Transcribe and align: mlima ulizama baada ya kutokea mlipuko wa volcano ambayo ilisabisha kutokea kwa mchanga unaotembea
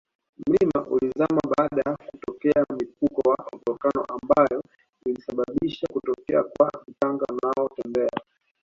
mlima 0.47 0.85
ulizama 0.89 1.41
baada 1.57 1.81
ya 1.89 1.97
kutokea 2.07 2.65
mlipuko 2.69 3.29
wa 3.29 3.47
volcano 3.65 4.03
ambayo 4.05 4.63
ilisabisha 5.05 5.87
kutokea 5.93 6.43
kwa 6.43 6.71
mchanga 6.87 7.25
unaotembea 7.33 8.21